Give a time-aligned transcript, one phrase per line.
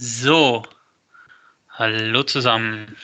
[0.00, 0.62] So,
[1.70, 2.96] hallo zusammen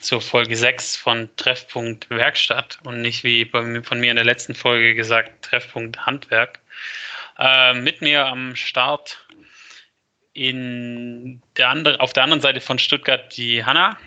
[0.00, 4.94] zur Folge 6 von Treffpunkt Werkstatt und nicht wie von mir in der letzten Folge
[4.94, 6.60] gesagt Treffpunkt Handwerk.
[7.38, 9.22] Äh, mit mir am Start
[10.32, 13.98] in der andere, auf der anderen Seite von Stuttgart die Hanna.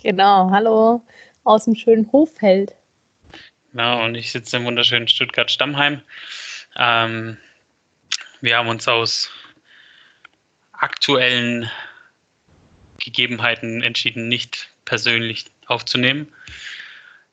[0.00, 1.04] Genau, hallo
[1.42, 2.76] aus dem schönen Hoffeld.
[3.72, 6.02] Genau, und ich sitze im wunderschönen Stuttgart-Stammheim.
[6.76, 7.36] Ähm,
[8.42, 9.28] wir haben uns aus
[10.82, 11.70] aktuellen
[12.98, 16.32] Gegebenheiten entschieden, nicht persönlich aufzunehmen.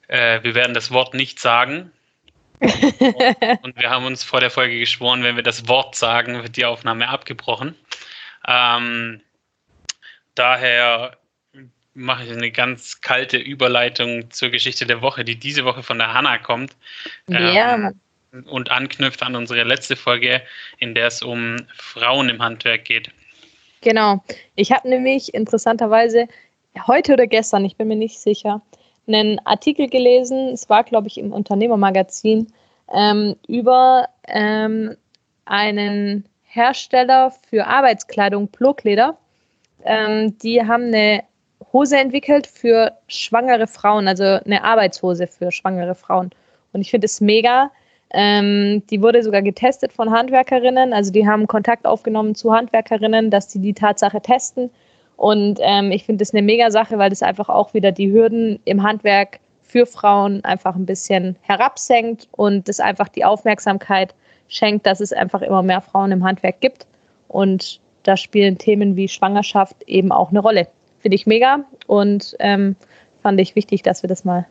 [0.08, 1.92] Äh, wir werden das Wort nicht sagen.
[2.60, 6.66] und wir haben uns vor der Folge geschworen, wenn wir das Wort sagen, wird die
[6.66, 7.76] Aufnahme abgebrochen.
[8.48, 9.22] Ähm,
[10.36, 11.18] daher
[11.94, 16.14] mache ich eine ganz kalte Überleitung zur Geschichte der Woche, die diese Woche von der
[16.14, 16.76] Hanna kommt.
[17.28, 17.76] Ja.
[17.76, 18.00] Ähm,
[18.46, 20.44] und anknüpft an unsere letzte Folge,
[20.78, 23.10] in der es um Frauen im Handwerk geht.
[23.82, 24.22] Genau.
[24.56, 26.28] Ich habe nämlich interessanterweise
[26.88, 28.62] heute oder gestern, ich bin mir nicht sicher,
[29.08, 32.48] einen Artikel gelesen, es war, glaube ich, im Unternehmermagazin,
[32.94, 34.96] ähm, über ähm,
[35.46, 39.18] einen Hersteller für Arbeitskleidung, Plogleder.
[39.84, 41.24] Ähm, die haben eine
[41.74, 46.32] Hose entwickelt für schwangere Frauen, also eine Arbeitshose für schwangere Frauen.
[46.74, 47.72] Und ich finde es mega,
[48.12, 50.94] ähm, die wurde sogar getestet von Handwerkerinnen.
[50.94, 54.70] Also die haben Kontakt aufgenommen zu Handwerkerinnen, dass sie die Tatsache testen.
[55.16, 58.60] Und ähm, ich finde das eine mega Sache, weil das einfach auch wieder die Hürden
[58.66, 64.16] im Handwerk für Frauen einfach ein bisschen herabsenkt und das einfach die Aufmerksamkeit
[64.48, 66.88] schenkt, dass es einfach immer mehr Frauen im Handwerk gibt.
[67.28, 70.68] Und da spielen Themen wie Schwangerschaft eben auch eine Rolle.
[71.00, 72.76] Finde ich mega und ähm,
[73.22, 74.48] fand ich wichtig, dass wir das mal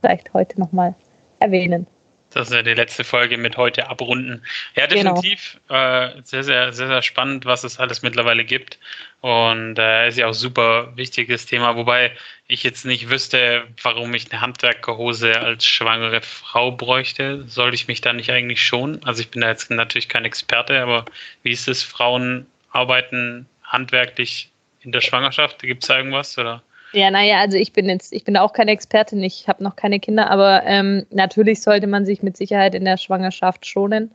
[0.00, 0.94] vielleicht heute nochmal
[1.38, 1.86] erwähnen.
[2.30, 4.42] Das ist ja die letzte Folge mit heute abrunden.
[4.74, 5.14] Ja, genau.
[5.14, 6.04] definitiv genau.
[6.04, 8.78] äh, sehr, sehr, sehr, sehr spannend, was es alles mittlerweile gibt.
[9.20, 12.12] Und äh, ist ja auch super wichtiges Thema, wobei
[12.46, 17.44] ich jetzt nicht wüsste, warum ich eine Handwerkerhose als schwangere Frau bräuchte.
[17.48, 19.02] Sollte ich mich da nicht eigentlich schon?
[19.04, 21.06] Also ich bin da jetzt natürlich kein Experte, aber
[21.42, 24.50] wie ist es, Frauen arbeiten handwerklich
[24.82, 25.60] in der Schwangerschaft?
[25.60, 26.36] Gibt es da irgendwas?
[26.38, 26.62] Oder?
[26.96, 30.00] Ja, naja, also ich bin jetzt, ich bin auch keine Expertin, ich habe noch keine
[30.00, 34.14] Kinder, aber ähm, natürlich sollte man sich mit Sicherheit in der Schwangerschaft schonen.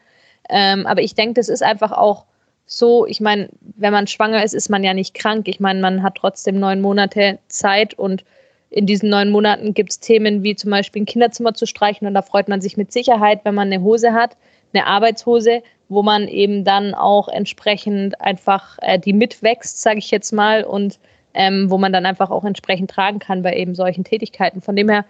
[0.50, 2.26] Ähm, aber ich denke, das ist einfach auch
[2.66, 5.48] so, ich meine, wenn man schwanger ist, ist man ja nicht krank.
[5.48, 8.24] Ich meine, man hat trotzdem neun Monate Zeit und
[8.72, 12.16] in diesen neun Monaten gibt es Themen wie zum Beispiel ein Kinderzimmer zu streichen und
[12.16, 14.38] da freut man sich mit Sicherheit, wenn man eine Hose hat,
[14.74, 20.32] eine Arbeitshose, wo man eben dann auch entsprechend einfach äh, die mitwächst, sage ich jetzt
[20.32, 20.98] mal, und
[21.34, 24.62] ähm, wo man dann einfach auch entsprechend tragen kann bei eben solchen Tätigkeiten.
[24.62, 25.06] Von dem her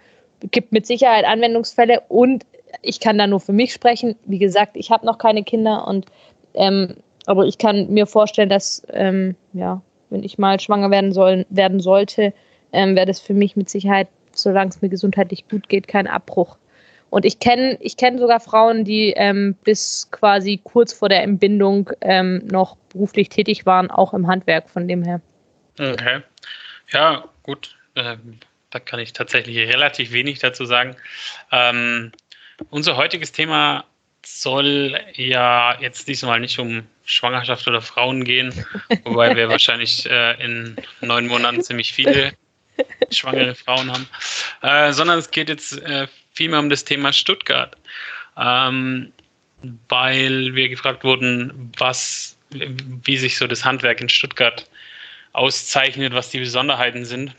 [0.50, 2.44] gibt mit Sicherheit Anwendungsfälle und
[2.80, 4.16] ich kann da nur für mich sprechen.
[4.24, 6.06] Wie gesagt, ich habe noch keine Kinder und
[6.54, 6.96] ähm,
[7.26, 11.80] aber ich kann mir vorstellen, dass ähm, ja, wenn ich mal schwanger werden soll, werden
[11.80, 12.32] sollte,
[12.72, 16.56] ähm, wäre das für mich mit Sicherheit, solange es mir gesundheitlich gut geht, kein Abbruch.
[17.10, 21.90] Und ich kenne ich kenn sogar Frauen, die ähm, bis quasi kurz vor der Entbindung
[22.00, 25.20] ähm, noch beruflich tätig waren, auch im Handwerk von dem her.
[25.78, 26.22] Okay.
[26.90, 27.76] Ja, gut.
[27.96, 28.38] Ähm,
[28.70, 30.96] da kann ich tatsächlich relativ wenig dazu sagen.
[31.50, 32.12] Ähm,
[32.70, 33.84] unser heutiges Thema
[34.24, 38.52] soll ja jetzt diesmal nicht um Schwangerschaft oder Frauen gehen,
[39.04, 42.32] wobei wir wahrscheinlich äh, in neun Monaten ziemlich viele
[43.10, 44.08] schwangere Frauen haben,
[44.62, 47.76] äh, sondern es geht jetzt äh, vielmehr um das Thema Stuttgart,
[48.36, 49.12] ähm,
[49.88, 54.68] weil wir gefragt wurden, was, wie sich so das Handwerk in Stuttgart
[55.32, 57.34] auszeichnet, was die Besonderheiten sind.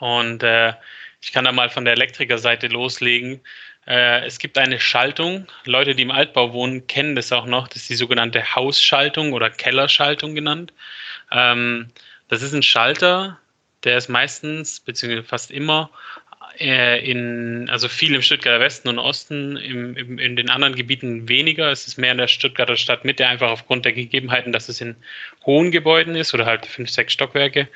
[0.00, 0.74] Und äh,
[1.20, 3.40] ich kann da mal von der Elektrikerseite loslegen.
[3.86, 5.46] Äh, es gibt eine Schaltung.
[5.64, 7.68] Leute, die im Altbau wohnen, kennen das auch noch.
[7.68, 10.72] Das ist die sogenannte Hausschaltung oder Kellerschaltung genannt.
[11.32, 11.88] Ähm,
[12.28, 13.38] das ist ein Schalter,
[13.84, 15.90] der ist meistens, beziehungsweise fast immer
[16.58, 21.70] in, also viel im Stuttgarter Westen und Osten, im, im, in den anderen Gebieten weniger.
[21.70, 24.96] Es ist mehr in der Stuttgarter Stadtmitte, einfach aufgrund der Gegebenheiten, dass es in
[25.46, 27.68] hohen Gebäuden ist oder halt fünf, sechs Stockwerke.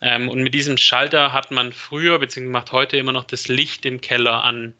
[0.00, 3.84] Ähm, und mit diesem Schalter hat man früher, beziehungsweise macht heute immer noch das Licht
[3.84, 4.74] im Keller an.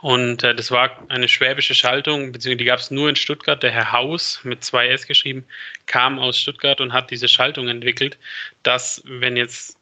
[0.00, 3.62] Und äh, das war eine schwäbische Schaltung, beziehungsweise die gab es nur in Stuttgart.
[3.62, 5.44] Der Herr Haus mit zwei S geschrieben
[5.86, 8.18] kam aus Stuttgart und hat diese Schaltung entwickelt,
[8.64, 9.78] dass wenn jetzt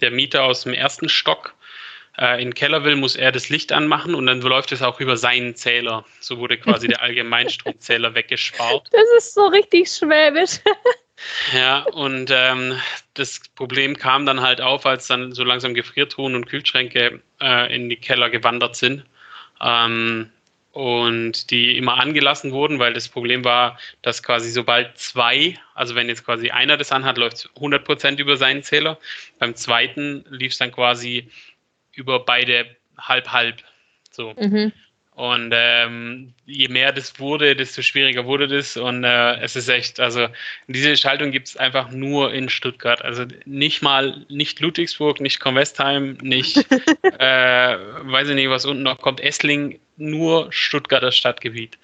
[0.00, 1.54] der Mieter aus dem ersten Stock
[2.18, 5.00] äh, in den Keller will, muss er das Licht anmachen und dann läuft es auch
[5.00, 6.04] über seinen Zähler.
[6.20, 8.88] So wurde quasi der Allgemeinstromzähler weggespart.
[8.92, 10.60] Das ist so richtig schwäbisch.
[11.52, 12.76] Ja, und ähm,
[13.14, 17.88] das Problem kam dann halt auf, als dann so langsam Gefriertruhen und Kühlschränke äh, in
[17.88, 19.04] die Keller gewandert sind.
[19.62, 20.30] Ähm,
[20.72, 26.08] und die immer angelassen wurden, weil das Problem war, dass quasi sobald zwei, also wenn
[26.08, 28.98] jetzt quasi einer das anhat, läuft es 100% über seinen Zähler.
[29.38, 31.30] Beim zweiten lief es dann quasi
[31.94, 33.62] über beide halb-halb.
[34.10, 34.34] So.
[34.38, 34.72] Mhm.
[35.14, 38.76] Und ähm, je mehr das wurde, desto schwieriger wurde das.
[38.76, 40.26] Und äh, es ist echt, also
[40.66, 43.00] diese Schaltung gibt es einfach nur in Stuttgart.
[43.02, 46.56] Also nicht mal, nicht Ludwigsburg, nicht Convestheim, nicht,
[47.18, 51.78] äh, weiß ich nicht, was unten noch kommt, Essling, nur Stuttgarter Stadtgebiet.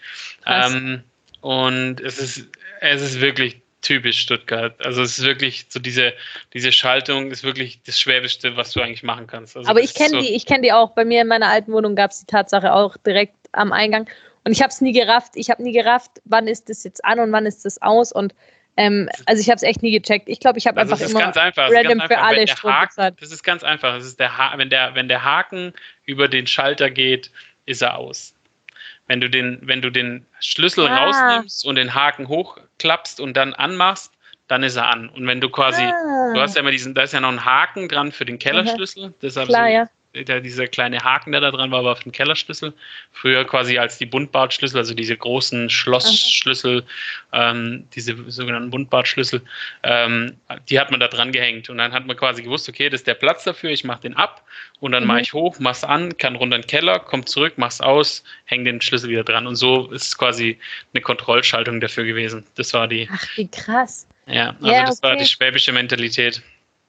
[0.46, 1.04] Ähm,
[1.40, 2.48] und es ist,
[2.80, 4.74] es ist wirklich typisch Stuttgart.
[4.84, 6.12] Also es ist wirklich so diese,
[6.52, 9.56] diese Schaltung ist wirklich das Schwäbischste, was du eigentlich machen kannst.
[9.56, 10.90] Also Aber ich kenne so die, ich kenne die auch.
[10.90, 14.08] Bei mir in meiner alten Wohnung gab es die Tatsache auch direkt am Eingang.
[14.44, 15.32] Und ich habe es nie gerafft.
[15.34, 18.12] Ich habe nie gerafft, wann ist das jetzt an und wann ist das aus.
[18.12, 18.34] Und
[18.76, 20.28] ähm, also ich habe es echt nie gecheckt.
[20.28, 21.70] Ich glaube, ich habe also einfach immer ganz einfach.
[21.70, 23.96] random ganz für alle Haken, Das ist ganz einfach.
[23.96, 25.72] Das ist der ha wenn, der, wenn der Haken
[26.04, 27.30] über den Schalter geht,
[27.66, 28.34] ist er aus.
[29.10, 31.04] Wenn du den, wenn du den Schlüssel ah.
[31.04, 34.12] rausnimmst und den Haken hochklappst und dann anmachst,
[34.46, 35.08] dann ist er an.
[35.08, 36.32] Und wenn du quasi, ah.
[36.32, 39.08] du hast ja immer diesen, da ist ja noch ein Haken dran für den Kellerschlüssel.
[39.08, 39.14] Mhm.
[39.20, 42.12] Deshalb Klar, so, ja der, dieser kleine Haken, der da dran war, war auf dem
[42.12, 42.72] Kellerschlüssel.
[43.12, 46.84] Früher quasi als die Buntbartschlüssel, also diese großen Schlossschlüssel,
[47.32, 49.40] ähm, diese sogenannten Buntbartschlüssel,
[49.84, 50.36] ähm,
[50.68, 51.70] die hat man da dran gehängt.
[51.70, 54.16] Und dann hat man quasi gewusst, okay, das ist der Platz dafür, ich mache den
[54.16, 54.44] ab
[54.80, 55.08] und dann mhm.
[55.08, 58.64] mache ich hoch, mach's an, kann runter in den Keller, komm zurück, mach's aus, häng
[58.64, 59.46] den Schlüssel wieder dran.
[59.46, 60.58] Und so ist quasi
[60.92, 62.44] eine Kontrollschaltung dafür gewesen.
[62.56, 63.08] Das war die.
[63.12, 64.08] Ach, wie krass.
[64.26, 65.08] Ja, also ja, das okay.
[65.08, 66.42] war die schwäbische Mentalität.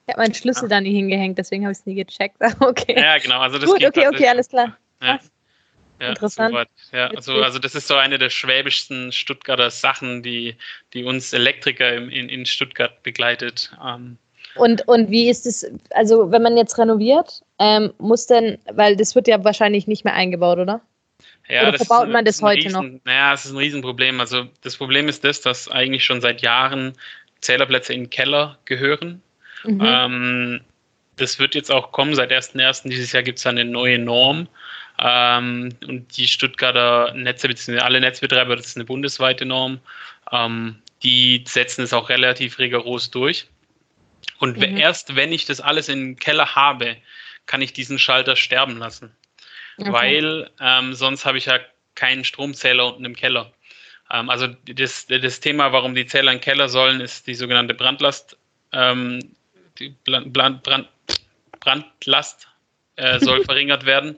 [0.07, 0.69] Ich habe meinen Schlüssel ja.
[0.69, 2.37] da nie hingehängt, deswegen habe ich es nie gecheckt.
[2.59, 2.99] okay.
[2.99, 3.39] Ja, genau.
[3.39, 4.77] Also das Gut, okay, okay, alles klar.
[5.01, 5.19] Ja.
[6.01, 6.55] Ja, Interessant.
[6.89, 10.55] So ja, also, also das ist so eine der schwäbischsten Stuttgarter Sachen, die,
[10.93, 13.71] die uns Elektriker in, in Stuttgart begleitet.
[13.85, 14.17] Ähm,
[14.55, 19.13] und, und wie ist es, also wenn man jetzt renoviert, ähm, muss denn, weil das
[19.13, 20.81] wird ja wahrscheinlich nicht mehr eingebaut, oder?
[21.47, 23.01] Ja, oder verbaut man das heute riesen, noch?
[23.03, 24.19] Naja, es ist ein Riesenproblem.
[24.19, 26.93] Also das Problem ist das, dass eigentlich schon seit Jahren
[27.41, 29.21] Zählerplätze in den Keller gehören.
[29.63, 29.81] Mhm.
[29.83, 30.61] Ähm,
[31.17, 32.15] das wird jetzt auch kommen.
[32.15, 32.89] Seit 1.1.
[32.89, 34.47] dieses Jahr gibt es eine neue Norm.
[34.99, 39.79] Ähm, und die Stuttgarter Netze, beziehungsweise alle Netzbetreiber, das ist eine bundesweite Norm,
[40.31, 43.47] ähm, die setzen es auch relativ rigoros durch.
[44.39, 44.77] Und mhm.
[44.77, 46.97] erst wenn ich das alles im Keller habe,
[47.45, 49.15] kann ich diesen Schalter sterben lassen.
[49.77, 49.91] Okay.
[49.91, 51.59] Weil ähm, sonst habe ich ja
[51.95, 53.51] keinen Stromzähler unten im Keller.
[54.11, 58.37] Ähm, also das, das Thema, warum die Zähler im Keller sollen, ist die sogenannte Brandlast.
[58.71, 59.35] Ähm,
[59.79, 60.33] die Brand,
[60.63, 60.89] Brand,
[61.59, 62.47] Brandlast
[62.95, 64.17] äh, soll verringert werden.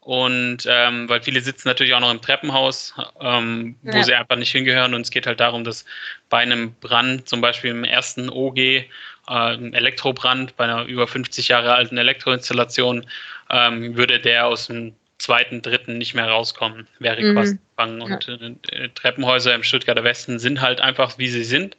[0.00, 4.04] Und ähm, weil viele sitzen natürlich auch noch im Treppenhaus, ähm, wo ja.
[4.04, 4.94] sie einfach nicht hingehören.
[4.94, 5.84] Und es geht halt darum, dass
[6.28, 8.84] bei einem Brand, zum Beispiel im ersten OG, äh,
[9.28, 13.04] Elektrobrand, bei einer über 50 Jahre alten Elektroinstallation,
[13.50, 17.34] ähm, würde der aus dem zweiten, dritten nicht mehr rauskommen, wäre mhm.
[17.34, 18.00] quasi gefangen.
[18.00, 18.28] Und
[18.70, 21.76] äh, Treppenhäuser im Stuttgarter Westen sind halt einfach, wie sie sind.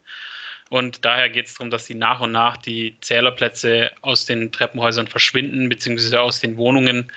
[0.70, 5.08] Und daher geht es darum, dass sie nach und nach die Zählerplätze aus den Treppenhäusern
[5.08, 7.12] verschwinden, beziehungsweise aus den Wohnungen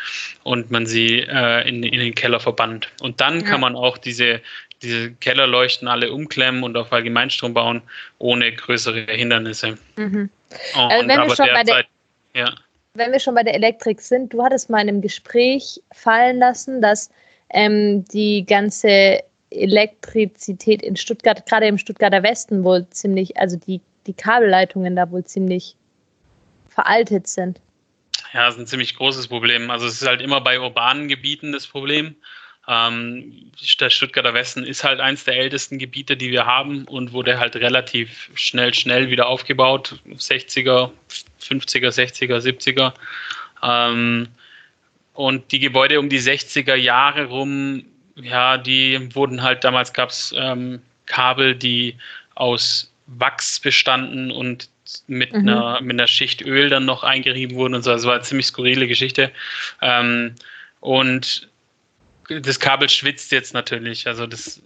[0.45, 2.89] und man sie äh, in, in den Keller verbannt.
[3.01, 3.47] Und dann ja.
[3.47, 4.41] kann man auch diese,
[4.83, 7.83] diese Kellerleuchten alle umklemmen und auf Allgemeinstrom bauen,
[8.19, 9.77] ohne größere Hindernisse.
[9.97, 10.31] Mhm.
[10.77, 11.85] Also wenn, wir schon bei der,
[12.35, 12.55] ja.
[12.95, 16.81] wenn wir schon bei der Elektrik sind, du hattest mal in einem Gespräch fallen lassen,
[16.81, 17.11] dass
[17.53, 19.21] ähm, die ganze
[19.51, 25.25] Elektrizität in Stuttgart, gerade im Stuttgarter Westen, wohl ziemlich, also die, die Kabelleitungen da wohl
[25.25, 25.75] ziemlich
[26.69, 27.61] veraltet sind.
[28.33, 29.71] Ja, das ist ein ziemlich großes Problem.
[29.71, 32.15] Also es ist halt immer bei urbanen Gebieten das Problem.
[32.69, 37.41] Ähm, der Stuttgarter Westen ist halt eins der ältesten Gebiete, die wir haben und wurde
[37.41, 39.99] halt relativ schnell, schnell wieder aufgebaut.
[40.07, 40.93] 60er,
[41.41, 42.93] 50er, 60er, 70er.
[43.63, 44.29] Ähm,
[45.15, 47.85] und die Gebäude um die 60er Jahre rum
[48.23, 51.97] ja, die wurden halt, damals gab es ähm, Kabel, die
[52.35, 54.69] aus Wachs bestanden und
[55.07, 55.41] mit, mhm.
[55.41, 57.91] einer, mit einer Schicht Öl dann noch eingerieben wurden und so.
[57.91, 59.31] Das war eine ziemlich skurrile Geschichte.
[59.83, 60.35] Ähm,
[60.81, 61.49] und
[62.29, 64.07] das Kabel schwitzt jetzt natürlich.
[64.07, 64.63] Also das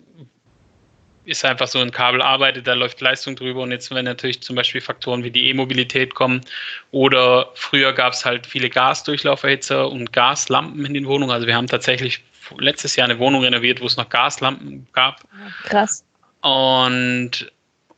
[1.24, 4.56] ist einfach so, ein Kabel arbeitet, da läuft Leistung drüber und jetzt, wenn natürlich zum
[4.56, 6.42] Beispiel Faktoren wie die E-Mobilität kommen
[6.90, 11.32] oder früher gab es halt viele Gasdurchlauferhitzer und Gaslampen in den Wohnungen.
[11.32, 12.22] Also wir haben tatsächlich
[12.58, 15.20] letztes Jahr eine Wohnung renoviert, wo es noch Gaslampen gab.
[15.64, 16.04] Krass.
[16.40, 17.50] Und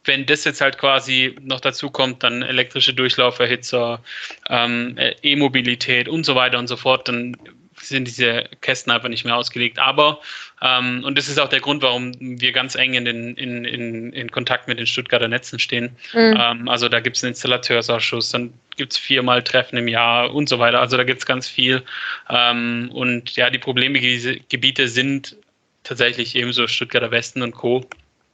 [0.04, 4.00] wenn das jetzt halt quasi noch dazu kommt, dann elektrische Durchlauferhitzer,
[4.48, 7.36] ähm, E-Mobilität und so weiter und so fort, dann
[7.80, 9.78] sind diese Kästen einfach nicht mehr ausgelegt.
[9.78, 10.20] Aber,
[10.62, 14.12] ähm, und das ist auch der Grund, warum wir ganz eng in, den, in, in,
[14.12, 15.96] in Kontakt mit den Stuttgarter Netzen stehen.
[16.12, 16.34] Mhm.
[16.38, 20.48] Ähm, also da gibt es einen Installateursausschuss, dann gibt es viermal Treffen im Jahr und
[20.48, 20.80] so weiter.
[20.80, 21.82] Also da gibt es ganz viel.
[22.28, 25.36] Ähm, und ja, die Problemgebiete sind
[25.82, 27.84] tatsächlich ebenso Stuttgarter Westen und Co.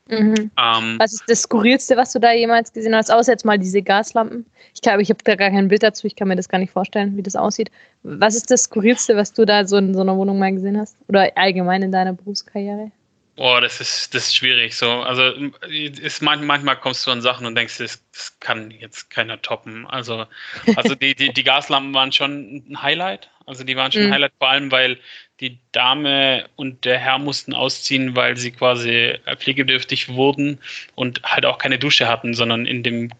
[0.09, 0.51] Mhm.
[0.59, 3.11] Ähm, was ist das Skurrilste, was du da jemals gesehen hast?
[3.11, 4.45] Außer jetzt mal diese Gaslampen.
[4.75, 6.07] Ich glaube, ich habe da gar kein Bild dazu.
[6.07, 7.71] Ich kann mir das gar nicht vorstellen, wie das aussieht.
[8.03, 10.97] Was ist das Skurrilste, was du da so in so einer Wohnung mal gesehen hast?
[11.09, 12.91] Oder allgemein in deiner Berufskarriere?
[13.35, 14.77] Boah, das ist, das ist schwierig.
[14.77, 15.23] So, also
[15.71, 19.87] ist manchmal kommst du an Sachen und denkst, das, das kann jetzt keiner toppen.
[19.87, 20.27] Also,
[20.77, 23.31] also die, die, die Gaslampen waren schon ein Highlight.
[23.47, 24.15] Also die waren schon ein mhm.
[24.15, 24.99] Highlight, vor allem weil
[25.41, 30.61] die Dame und der Herr mussten ausziehen, weil sie quasi pflegebedürftig wurden
[30.95, 33.11] und halt auch keine Dusche hatten, sondern in dem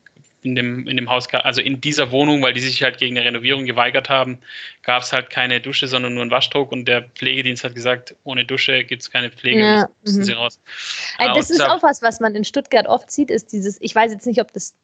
[0.43, 3.27] in dem, in dem Haus, also in dieser Wohnung, weil die sich halt gegen eine
[3.27, 4.39] Renovierung geweigert haben,
[4.83, 8.45] gab es halt keine Dusche, sondern nur einen Waschdruck und der Pflegedienst hat gesagt, ohne
[8.45, 9.89] Dusche gibt es keine Pflege, ja.
[10.05, 10.25] müssen mhm.
[10.25, 10.61] sie raus.
[11.19, 14.13] Also das ist auch was, was man in Stuttgart oft sieht, ist dieses, ich weiß
[14.13, 14.75] jetzt nicht, ob das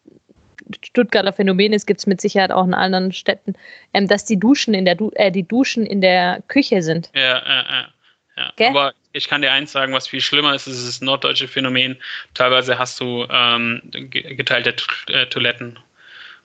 [0.85, 3.55] Stuttgarter Phänomen ist, gibt es mit Sicherheit auch in anderen Städten,
[3.95, 7.11] ähm, dass die Duschen in der du äh, die Duschen in der Küche sind.
[7.15, 7.89] Ja, ja,
[8.37, 8.53] ja.
[8.59, 8.69] ja.
[8.69, 11.97] Aber ich kann dir eins sagen, was viel schlimmer ist, ist das norddeutsche Phänomen.
[12.35, 14.75] Teilweise hast du ähm, geteilte
[15.09, 15.79] äh, Toiletten.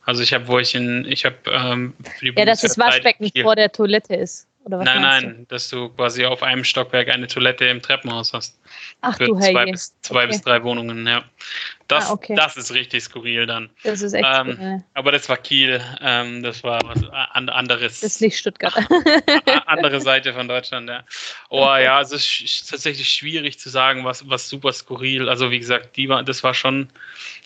[0.06, 3.72] Also ich habe, wo ich in, ich habe ähm, Ja, dass das Waschbecken vor der
[3.72, 4.48] Toilette ist.
[4.66, 5.46] Nein, nein, du?
[5.48, 8.58] dass du quasi auf einem Stockwerk eine Toilette im Treppenhaus hast.
[9.02, 10.28] Ach Für du zwei, bis, zwei okay.
[10.28, 11.24] bis drei Wohnungen, ja.
[11.90, 12.34] Das, ah, okay.
[12.36, 13.70] das ist richtig skurril dann.
[13.84, 14.84] Das ist echt ähm, skurril.
[14.94, 18.00] Aber das war Kiel, ähm, das war was anderes.
[18.00, 18.74] Das ist nicht Stuttgart.
[19.66, 21.04] andere Seite von Deutschland, ja.
[21.50, 21.84] Oh okay.
[21.84, 25.28] ja, es ist tatsächlich schwierig zu sagen, was, was super skurril.
[25.28, 26.88] Also wie gesagt, die war, das war schon,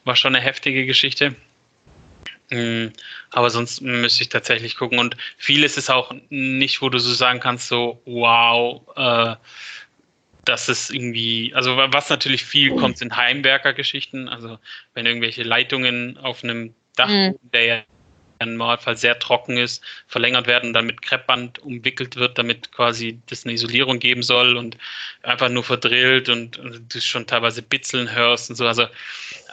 [0.05, 1.36] war schon eine heftige Geschichte.
[2.50, 2.88] Mm,
[3.32, 5.00] aber sonst müsste ich tatsächlich gucken.
[5.00, 9.36] Und vieles ist auch nicht, wo du so sagen kannst, so, wow, äh,
[10.46, 14.30] das ist irgendwie, also was natürlich viel kommt, sind Heimwerker-Geschichten.
[14.30, 14.60] Also
[14.94, 17.36] wenn irgendwelche Leitungen auf einem Dach, mhm.
[17.54, 17.84] der ja
[18.39, 23.46] im Normalfall sehr trocken ist, verlängert werden, dann mit Kreppband umwickelt wird, damit quasi das
[23.46, 24.77] eine Isolierung geben soll und
[25.24, 28.67] einfach nur verdrillt und, und du schon teilweise bitzeln hörst und so.
[28.67, 28.88] Also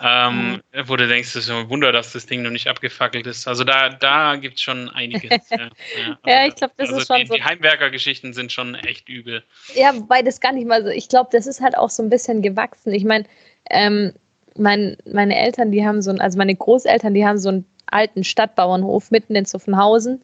[0.02, 0.88] ähm, mhm.
[0.88, 3.46] wo du denkst, es ist ein Wunder, dass das Ding noch nicht abgefackelt ist.
[3.46, 5.30] Also da, da gibt es schon einiges.
[5.50, 6.18] ja, ja.
[6.26, 7.34] ja, ich glaube, das also ist schon die, so.
[7.34, 9.42] Die Heimwerker-Geschichten sind schon echt übel.
[9.74, 10.88] Ja, wobei das gar nicht mal so.
[10.88, 12.92] Ich glaube, das ist halt auch so ein bisschen gewachsen.
[12.92, 13.24] Ich meine,
[13.70, 14.12] ähm,
[14.56, 18.24] mein, meine Eltern, die haben so ein, also meine Großeltern, die haben so einen alten
[18.24, 20.22] Stadtbauernhof mitten in Zuffenhausen.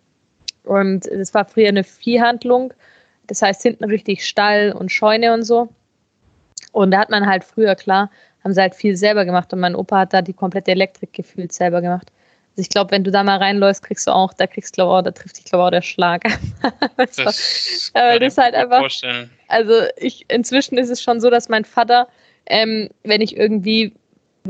[0.65, 2.73] Und das war früher eine Viehhandlung.
[3.27, 5.69] Das heißt, hinten richtig Stall und Scheune und so.
[6.73, 8.11] Und da hat man halt früher, klar,
[8.45, 11.53] haben sie halt viel selber gemacht und mein Opa hat da die komplette Elektrik gefühlt
[11.53, 12.11] selber gemacht.
[12.53, 15.03] Also ich glaube, wenn du da mal reinläufst, kriegst du auch, da kriegst du, oh,
[15.03, 16.23] da trifft dich, glaube ich, auch der Schlag.
[16.97, 18.81] das, das, war, das ist halt einfach.
[18.81, 19.31] Vorstellen.
[19.49, 22.09] Also ich, inzwischen ist es schon so, dass mein Vater,
[22.47, 23.95] ähm, wenn ich irgendwie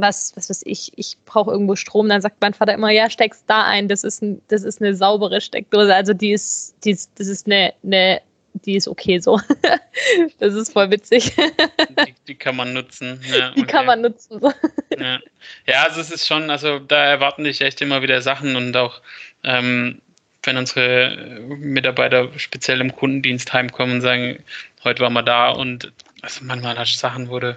[0.00, 3.44] was, was weiß ich, ich brauche irgendwo Strom, dann sagt mein Vater immer, ja, steck's
[3.46, 5.94] da ein, das ist, ein, das ist eine saubere Steckdose.
[5.94, 8.20] Also die ist, die ist, das ist eine, eine
[8.52, 9.40] die ist okay so.
[10.38, 11.34] das ist voll witzig.
[11.36, 13.20] Die, die kann man nutzen.
[13.30, 13.70] Ja, die okay.
[13.70, 14.40] kann man nutzen.
[14.40, 14.52] So.
[14.98, 15.20] Ja.
[15.66, 19.00] ja, also es ist schon, also da erwarten dich echt immer wieder Sachen und auch
[19.44, 20.00] ähm,
[20.42, 21.16] wenn unsere
[21.58, 24.42] Mitarbeiter speziell im Kundendienst heimkommen und sagen,
[24.84, 25.92] heute waren wir da und
[26.22, 27.56] also manchmal hast du Sachen, wurde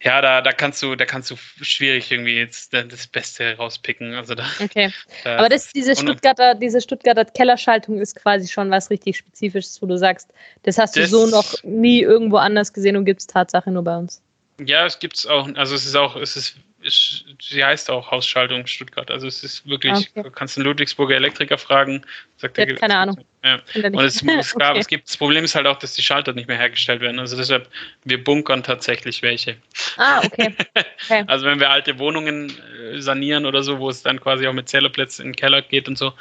[0.00, 4.14] ja, da, da kannst du, da kannst du schwierig irgendwie jetzt das Beste rauspicken.
[4.14, 4.92] Also da, okay.
[5.24, 9.86] Da, Aber das, diese Stuttgarter, diese Stuttgarter Kellerschaltung ist quasi schon was richtig Spezifisches, wo
[9.86, 13.26] du sagst, das hast das, du so noch nie irgendwo anders gesehen und gibt es
[13.26, 14.22] Tatsache nur bei uns.
[14.64, 16.56] Ja, es gibt es auch, also es ist auch, es ist
[16.88, 19.10] ist, sie heißt auch Hausschaltung Stuttgart.
[19.10, 20.22] Also es ist wirklich, okay.
[20.24, 22.02] du kannst einen Ludwigsburger Elektriker fragen.
[22.36, 23.24] Sagt der, keine Ahnung.
[23.44, 23.60] Ja.
[23.74, 24.80] Und es, es, gab, okay.
[24.80, 27.20] es gibt, das Problem ist halt auch, dass die Schalter nicht mehr hergestellt werden.
[27.20, 27.68] Also deshalb,
[28.04, 29.56] wir bunkern tatsächlich welche.
[29.96, 30.54] Ah, okay.
[31.04, 31.24] okay.
[31.26, 32.50] Also wenn wir alte Wohnungen
[32.92, 35.88] äh, sanieren oder so, wo es dann quasi auch mit Zellerplätzen in den Keller geht
[35.88, 36.12] und so,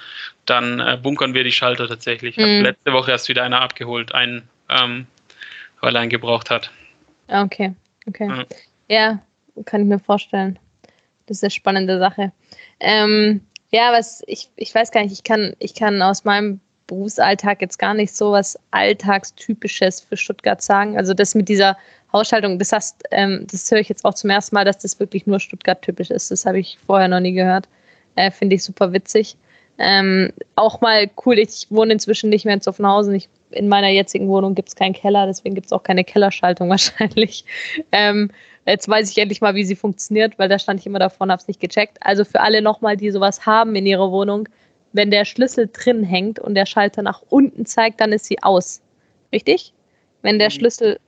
[0.46, 2.38] dann äh, bunkern wir die Schalter tatsächlich.
[2.38, 2.50] Ich mhm.
[2.50, 5.08] habe letzte Woche erst wieder einer abgeholt, einen, ähm,
[5.82, 6.72] weil er einen gebraucht hat.
[7.28, 7.74] Ah, okay,
[8.06, 8.28] okay.
[8.28, 8.46] Ja.
[8.88, 9.22] ja,
[9.64, 10.60] kann ich mir vorstellen.
[11.26, 12.32] Das ist eine spannende Sache.
[12.80, 17.62] Ähm, ja, was ich, ich weiß gar nicht, ich kann, ich kann aus meinem Berufsalltag
[17.62, 20.98] jetzt gar nicht so was Alltagstypisches für Stuttgart sagen.
[20.98, 21.78] Also das mit dieser
[22.14, 25.28] Hausschaltung, das heißt, ähm, das höre ich jetzt auch zum ersten Mal, dass das wirklich
[25.28, 26.32] nur Stuttgart-typisch ist.
[26.32, 27.68] Das habe ich vorher noch nie gehört.
[28.16, 29.36] Äh, Finde ich super witzig.
[29.78, 33.14] Ähm, auch mal cool, ich wohne inzwischen nicht mehr in Zuffenhausen.
[33.14, 36.70] Ich, in meiner jetzigen Wohnung gibt es keinen Keller, deswegen gibt es auch keine Kellerschaltung
[36.72, 37.46] wahrscheinlich.
[37.92, 38.32] Ähm,
[38.68, 41.42] Jetzt weiß ich endlich mal, wie sie funktioniert, weil da stand ich immer davon, habe
[41.42, 41.98] es nicht gecheckt.
[42.02, 44.50] Also für alle nochmal, die sowas haben in ihrer Wohnung,
[44.92, 48.82] wenn der Schlüssel drin hängt und der Schalter nach unten zeigt, dann ist sie aus.
[49.32, 49.74] Richtig?
[50.22, 50.52] Wenn der mhm.
[50.52, 51.00] Schlüssel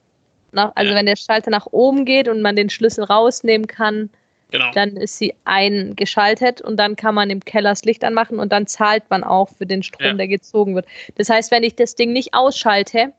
[0.54, 0.98] nach, also ja.
[0.98, 4.10] wenn der Schalter nach oben geht und man den Schlüssel rausnehmen kann,
[4.52, 4.72] genau.
[4.74, 8.68] dann ist sie eingeschaltet und dann kann man im Keller das Licht anmachen und dann
[8.68, 10.14] zahlt man auch für den Strom, ja.
[10.14, 10.86] der gezogen wird.
[11.16, 13.12] Das heißt, wenn ich das Ding nicht ausschalte,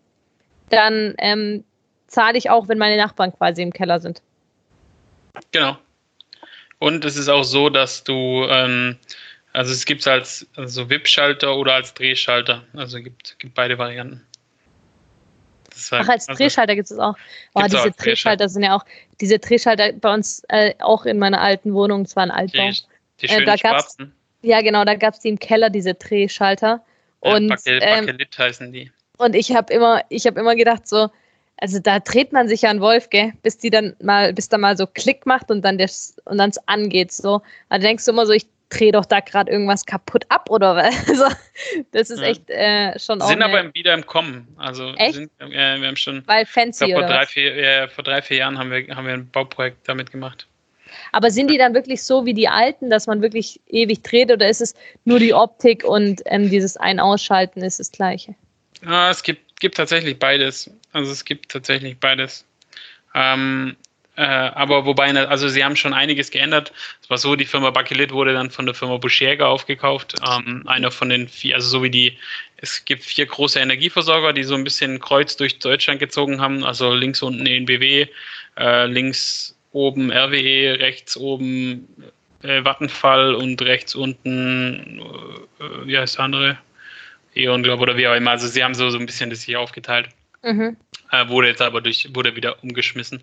[0.71, 1.65] dann ähm,
[2.07, 4.23] zahle ich auch, wenn meine Nachbarn quasi im Keller sind.
[5.53, 5.77] Genau.
[6.79, 8.97] Und es ist auch so, dass du, ähm,
[9.53, 12.65] also es gibt es als also VIP-Schalter oder als Drehschalter.
[12.75, 14.25] Also gibt, gibt beide Varianten.
[15.91, 17.15] Halt, Ach, als also, Drehschalter gibt es auch.
[17.55, 18.85] Oh, diese auch Drehschalter sind ja auch,
[19.21, 22.71] diese Drehschalter bei uns äh, auch in meiner alten Wohnung, zwar ein Altbau.
[23.21, 23.97] Die, die äh, da gab's,
[24.43, 26.83] Ja, genau, da gab es die im Keller, diese Drehschalter.
[27.23, 28.91] Ja, und, Bakelit, ähm, heißen die.
[29.19, 31.11] Und ich habe immer, ich habe immer gedacht so,
[31.61, 34.59] also da dreht man sich ja an Wolf, gell, bis die dann mal, bis da
[34.59, 37.13] mal so Klick macht und dann das und dann es angeht.
[37.13, 37.43] So.
[37.69, 40.95] Also denkst du immer so, ich drehe doch da gerade irgendwas kaputt ab oder was?
[41.09, 41.37] Also,
[41.93, 42.27] das ist ja.
[42.29, 43.29] echt äh, schon auch.
[43.29, 44.49] Sind aber wieder im Kommen.
[44.57, 45.15] Also echt?
[45.15, 46.27] Sind, äh, wir haben schon.
[46.27, 49.15] Weil fancy glaub, vor, drei, vier, äh, vor drei, vier Jahren haben wir, haben wir
[49.15, 50.47] ein Bauprojekt damit gemacht.
[51.13, 54.49] Aber sind die dann wirklich so wie die alten, dass man wirklich ewig dreht oder
[54.49, 54.75] ist es
[55.05, 58.35] nur die Optik und ähm, dieses Ein-Ausschalten ist das gleiche?
[58.85, 60.71] Ja, es gibt, gibt tatsächlich beides.
[60.93, 62.45] Also es gibt tatsächlich beides.
[63.15, 63.77] Ähm,
[64.17, 66.73] äh, aber wobei, ne, also sie haben schon einiges geändert.
[67.03, 70.15] Es war so, die Firma Bakelit wurde dann von der Firma Buschjäger aufgekauft.
[70.29, 72.19] Ähm, einer von den vier, also so wie die,
[72.57, 76.65] es gibt vier große Energieversorger, die so ein bisschen kreuz durch Deutschland gezogen haben.
[76.65, 78.09] Also links unten ENBW,
[78.59, 81.89] äh, links oben RWE, rechts oben
[82.43, 85.01] äh, Vattenfall und rechts unten,
[85.61, 86.59] äh, wie heißt der andere?
[87.35, 88.33] E.ON, glaube oder wie auch immer.
[88.33, 90.09] Also sie haben so, so ein bisschen das hier aufgeteilt.
[90.43, 90.77] Mhm.
[91.11, 93.23] Äh, wurde jetzt aber durch, wurde wieder umgeschmissen.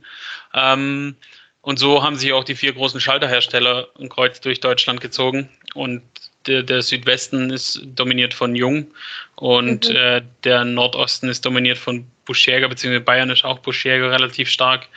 [0.54, 1.16] Ähm,
[1.62, 5.50] und so haben sich auch die vier großen Schalterhersteller ein Kreuz durch Deutschland gezogen.
[5.74, 6.02] Und
[6.48, 8.88] der, der Südwesten ist dominiert von Jung
[9.36, 9.96] und mhm.
[9.96, 14.88] äh, der Nordosten ist dominiert von Buschjäger, beziehungsweise Bayern ist auch Buschjäger relativ stark.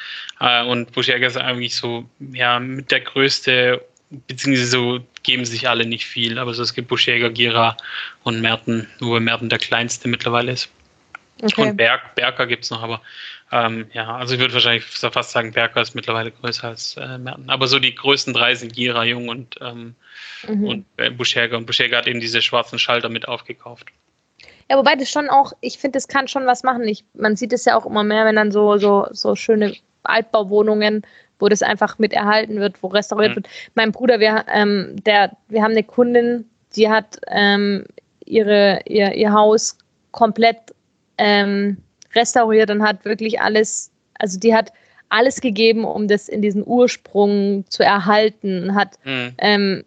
[0.41, 3.85] Äh, und Buschjäger ist eigentlich so ja, mit der größte,
[4.29, 6.39] beziehungsweise so geben sich alle nicht viel.
[6.39, 7.77] Aber so, es gibt Buschjäger, Gira
[8.23, 10.71] und Merten, wo Merten der kleinste mittlerweile ist.
[11.43, 11.71] Okay.
[11.71, 13.01] Und Berg, Berger gibt es noch, aber
[13.53, 17.49] ähm, ja, also ich würde wahrscheinlich fast sagen, Berger ist mittlerweile größer als äh, Merten.
[17.49, 19.95] Aber so die größten drei sind Gira, Jung und, ähm,
[20.47, 20.65] mhm.
[20.65, 21.57] und äh, Buschjäger.
[21.57, 23.87] Und Buschjäger hat eben diese schwarzen Schalter mit aufgekauft.
[24.71, 26.87] Ja, wobei das schon auch, ich finde, das kann schon was machen.
[26.87, 31.05] Ich, man sieht es ja auch immer mehr, wenn dann so, so, so schöne Altbauwohnungen,
[31.41, 33.37] wo das einfach mit erhalten wird, wo restauriert mhm.
[33.37, 33.49] wird.
[33.75, 37.85] Mein Bruder, wir, ähm, der, wir haben eine Kundin, die hat ähm,
[38.25, 39.77] ihre, ihr, ihr Haus
[40.13, 40.59] komplett
[41.21, 41.77] ähm,
[42.15, 44.73] restauriert und hat wirklich alles, also die hat
[45.11, 49.33] alles gegeben, um das in diesen Ursprung zu erhalten, hat mhm.
[49.39, 49.85] ähm,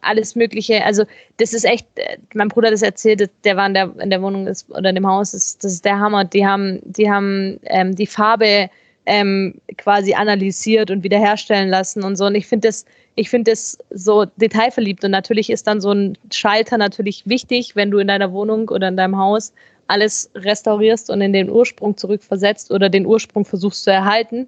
[0.00, 0.84] alles Mögliche.
[0.84, 1.04] Also
[1.38, 1.86] das ist echt,
[2.32, 4.94] mein Bruder hat das erzählt, der war in der, in der Wohnung ist, oder in
[4.94, 6.24] dem Haus, das, das ist der Hammer.
[6.24, 8.70] Die haben, die haben ähm, die Farbe
[9.06, 12.26] ähm, quasi analysiert und wiederherstellen lassen und so.
[12.26, 12.84] Und ich finde das,
[13.16, 15.02] ich finde das so detailverliebt.
[15.02, 18.88] Und natürlich ist dann so ein Schalter natürlich wichtig, wenn du in deiner Wohnung oder
[18.88, 19.52] in deinem Haus
[19.88, 24.46] alles restaurierst und in den Ursprung zurückversetzt oder den Ursprung versuchst zu erhalten.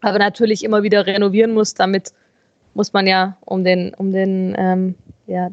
[0.00, 2.12] Aber natürlich immer wieder renovieren musst, damit
[2.74, 4.94] muss man ja, um den, um den, ähm,
[5.26, 5.50] ja,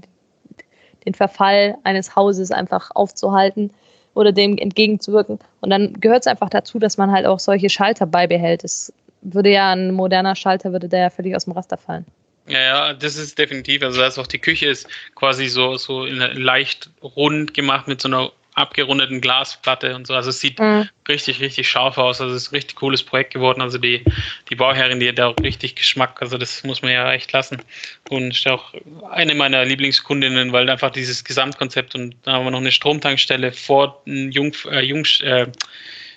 [1.06, 3.72] den Verfall eines Hauses einfach aufzuhalten
[4.14, 5.40] oder dem entgegenzuwirken.
[5.62, 8.64] Und dann gehört es einfach dazu, dass man halt auch solche Schalter beibehält.
[8.64, 12.06] Es würde ja ein moderner Schalter, würde der ja völlig aus dem Raster fallen.
[12.48, 13.84] Ja, ja, das ist definitiv.
[13.84, 18.32] Also, das auch die Küche ist quasi so, so leicht rund gemacht mit so einer
[18.54, 20.14] abgerundeten Glasplatte und so.
[20.14, 20.90] Also es sieht mhm.
[21.08, 22.20] richtig, richtig scharf aus.
[22.20, 23.62] Also es ist ein richtig cooles Projekt geworden.
[23.62, 24.04] Also die,
[24.50, 26.22] die Bauherrin, die hat da auch richtig Geschmack.
[26.22, 27.62] Also das muss man ja echt lassen.
[28.10, 28.74] Und ist auch
[29.10, 34.02] eine meiner Lieblingskundinnen, weil einfach dieses Gesamtkonzept und da haben wir noch eine Stromtankstelle vor
[34.06, 35.48] ein Jung, äh, Jung, äh,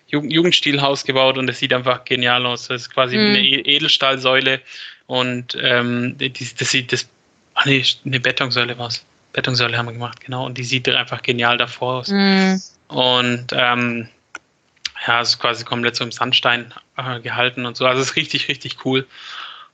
[0.09, 2.68] Jugendstilhaus gebaut und das sieht einfach genial aus.
[2.68, 3.27] Das ist quasi mhm.
[3.27, 4.61] eine e-, Edelstahlsäule
[5.07, 7.09] und ähm, das, das sieht das,
[7.55, 10.47] ach nee, eine Betonsäule war es Betonsäule haben wir gemacht, genau.
[10.47, 12.09] Und die sieht einfach genial davor aus.
[12.09, 12.55] Mm.
[12.88, 14.09] Und ähm,
[15.07, 17.85] ja, es ist quasi komplett so im Sandstein äh, gehalten und so.
[17.85, 19.07] Also es ist richtig, richtig cool.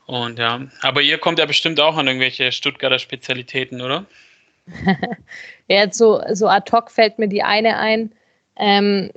[0.06, 4.06] Und ja, aber ihr kommt ja bestimmt auch an irgendwelche Stuttgarter Spezialitäten, oder?
[5.68, 8.12] ja, so, so ad hoc fällt mir die eine ein,
[8.56, 9.10] ähm,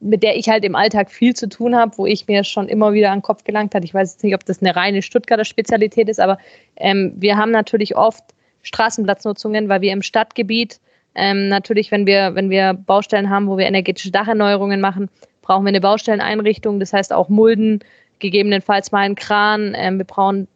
[0.00, 2.92] mit der ich halt im Alltag viel zu tun habe, wo ich mir schon immer
[2.92, 3.84] wieder an den Kopf gelangt hat.
[3.84, 6.38] Ich weiß jetzt nicht, ob das eine reine Stuttgarter Spezialität ist, aber
[6.76, 8.24] ähm, wir haben natürlich oft
[8.68, 10.80] Straßenplatznutzungen, weil wir im Stadtgebiet
[11.14, 15.10] ähm, natürlich, wenn wir, wenn wir Baustellen haben, wo wir energetische Dacherneuerungen machen,
[15.42, 17.80] brauchen wir eine Baustelleneinrichtung, das heißt auch Mulden,
[18.18, 20.46] gegebenenfalls mal einen Kran, ähm, wir brauchen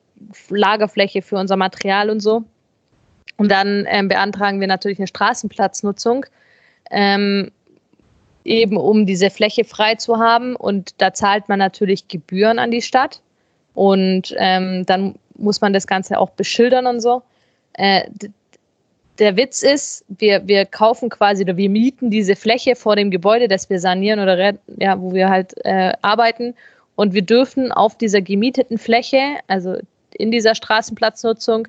[0.51, 2.44] Lagerfläche für unser Material und so.
[3.38, 6.27] Und dann ähm, beantragen wir natürlich eine Straßenplatznutzung,
[6.90, 7.51] ähm,
[8.44, 10.55] eben um diese Fläche frei zu haben.
[10.55, 13.20] Und da zahlt man natürlich Gebühren an die Stadt.
[13.75, 17.22] Und ähm, dann muss man das Ganze auch beschildern und so.
[17.74, 18.08] Äh,
[19.18, 23.46] der Witz ist, wir, wir kaufen quasi oder wir mieten diese Fläche vor dem Gebäude,
[23.46, 26.54] das wir sanieren oder ja, wo wir halt äh, arbeiten.
[26.96, 29.76] Und wir dürfen auf dieser gemieteten Fläche, also
[30.14, 31.68] in dieser Straßenplatznutzung,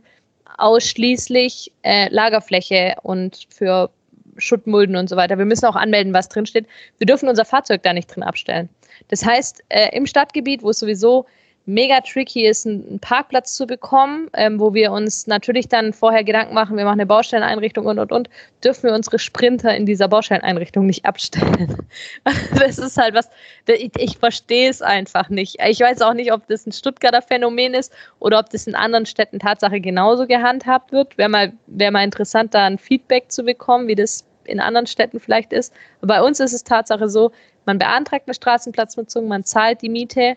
[0.58, 3.90] ausschließlich äh, Lagerfläche und für
[4.38, 5.38] Schuttmulden und so weiter.
[5.38, 6.66] Wir müssen auch anmelden, was drinsteht.
[6.98, 8.70] Wir dürfen unser Fahrzeug da nicht drin abstellen.
[9.10, 11.26] Das heißt, äh, im Stadtgebiet, wo es sowieso
[11.66, 16.54] mega tricky ist, einen Parkplatz zu bekommen, ähm, wo wir uns natürlich dann vorher Gedanken
[16.54, 18.30] machen, wir machen eine Baustelleneinrichtung und und und,
[18.64, 21.78] dürfen wir unsere Sprinter in dieser Baustelleneinrichtung nicht abstellen.
[22.60, 23.30] das ist halt was,
[23.68, 25.58] ich, ich verstehe es einfach nicht.
[25.66, 29.06] Ich weiß auch nicht, ob das ein Stuttgarter Phänomen ist oder ob das in anderen
[29.06, 31.18] Städten Tatsache genauso gehandhabt wird.
[31.18, 35.22] Wäre mal, wär mal interessant, da ein Feedback zu bekommen, wie das in anderen Städten
[35.22, 35.74] vielleicht ist.
[36.02, 37.32] Aber bei uns ist es Tatsache so,
[37.66, 40.36] man beantragt eine Straßenplatznutzung, man zahlt die Miete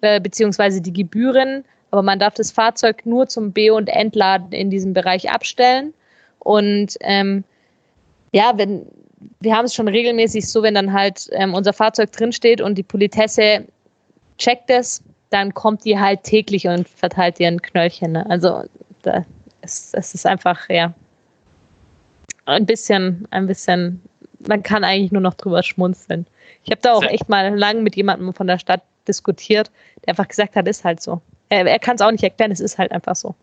[0.00, 4.70] äh, beziehungsweise die Gebühren, aber man darf das Fahrzeug nur zum B- und Entladen in
[4.70, 5.92] diesem Bereich abstellen.
[6.38, 7.44] Und ähm,
[8.32, 8.86] ja, wenn
[9.40, 12.82] wir haben es schon regelmäßig so, wenn dann halt ähm, unser Fahrzeug drinsteht und die
[12.82, 13.66] Politesse
[14.38, 18.12] checkt es, dann kommt die halt täglich und verteilt ihren Knöllchen.
[18.12, 18.28] Ne?
[18.28, 18.64] Also
[19.02, 19.24] da,
[19.60, 20.92] es, es ist einfach, ja,
[22.46, 24.02] ein bisschen, ein bisschen,
[24.48, 26.26] man kann eigentlich nur noch drüber schmunzeln.
[26.64, 29.70] Ich habe da auch echt mal lang mit jemandem von der Stadt diskutiert,
[30.04, 31.20] der einfach gesagt hat, ist halt so.
[31.48, 33.34] Er, er kann es auch nicht erklären, es ist halt einfach so.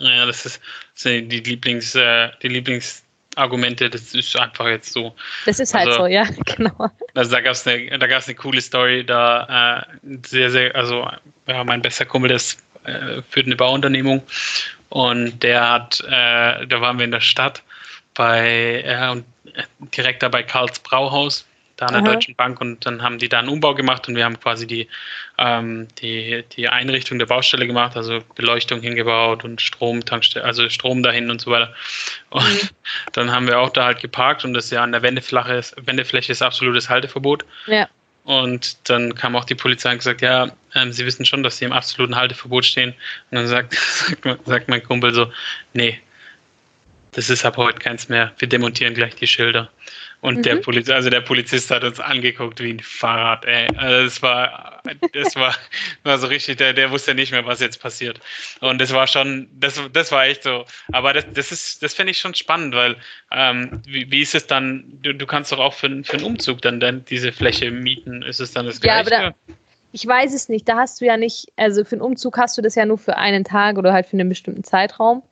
[0.00, 0.60] Naja, das ist,
[0.94, 5.14] das sind die Lieblings, äh, die Lieblingsargumente, das ist einfach jetzt so.
[5.46, 6.24] Das ist halt also, so, ja,
[6.56, 6.90] genau.
[7.14, 11.08] Also da gab es eine, eine coole Story, da äh, sehr, sehr, also
[11.46, 14.22] ja, mein bester Kumpel, das äh, führt eine Bauunternehmung
[14.90, 17.62] und der hat, äh, da waren wir in der Stadt
[18.14, 19.22] bei, äh,
[19.96, 22.12] direkt da bei Karls Brauhaus da an der Aha.
[22.12, 24.88] Deutschen Bank und dann haben die da einen Umbau gemacht und wir haben quasi die,
[25.38, 31.02] ähm, die, die Einrichtung der Baustelle gemacht, also Beleuchtung hingebaut und Strom, Tankstelle, also Strom
[31.02, 31.74] dahin und so weiter.
[32.30, 32.68] Und mhm.
[33.12, 36.32] dann haben wir auch da halt geparkt und das ja an der Wendefläche ist, Wendefläche
[36.32, 37.44] ist absolutes Halteverbot.
[37.66, 37.88] Ja.
[38.24, 41.66] Und dann kam auch die Polizei und gesagt, ja, ähm, sie wissen schon, dass sie
[41.66, 42.94] im absoluten Halteverbot stehen.
[43.30, 43.76] Und dann sagt,
[44.46, 45.30] sagt mein Kumpel so,
[45.74, 46.00] nee,
[47.14, 48.32] das ist ab heute keins mehr.
[48.38, 49.70] Wir demontieren gleich die Schilder.
[50.20, 50.42] Und mhm.
[50.42, 53.68] der Polizist, also der Polizist hat uns angeguckt wie ein Fahrrad, ey.
[53.76, 55.54] Also das war, das war,
[56.02, 58.20] war so richtig, der, der wusste nicht mehr, was jetzt passiert.
[58.60, 60.64] Und das war schon, das, das war echt so.
[60.92, 62.96] Aber das, das ist, das finde ich schon spannend, weil
[63.32, 66.62] ähm, wie, wie ist es dann, du, du kannst doch auch für, für einen Umzug
[66.62, 68.22] dann, dann diese Fläche mieten.
[68.22, 69.10] Ist es dann das Gleiche?
[69.10, 69.54] Ja, aber da,
[69.92, 70.66] ich weiß es nicht.
[70.68, 73.18] Da hast du ja nicht, also für einen Umzug hast du das ja nur für
[73.18, 75.22] einen Tag oder halt für einen bestimmten Zeitraum.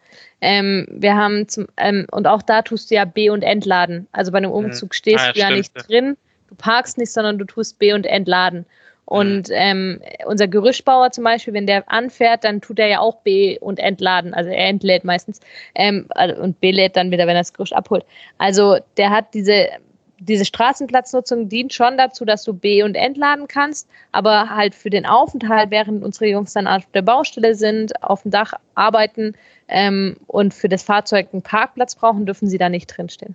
[0.41, 4.09] Ähm, wir haben zum, ähm, und auch da tust du ja B und Entladen.
[4.13, 4.57] Also bei einem mhm.
[4.57, 5.59] Umzug stehst ah, ja, du ja stimmt.
[5.59, 6.17] nicht drin,
[6.49, 8.67] du parkst nicht, sondern du tust B und Entladen.
[9.05, 9.55] Und mhm.
[9.55, 13.79] ähm, unser Gerüstbauer zum Beispiel, wenn der anfährt, dann tut er ja auch B und
[13.79, 14.33] entladen.
[14.33, 15.41] Also er entlädt meistens
[15.75, 18.05] ähm, also, und B lädt dann wieder, wenn er das Gerüst abholt.
[18.39, 19.69] Also der hat diese,
[20.25, 25.07] diese Straßenplatznutzung dient schon dazu, dass du B und entladen kannst, aber halt für den
[25.07, 29.35] Aufenthalt, während unsere Jungs dann auf der Baustelle sind, auf dem Dach arbeiten,
[29.69, 33.35] ähm, und für das Fahrzeug einen Parkplatz brauchen, dürfen sie da nicht drinstehen.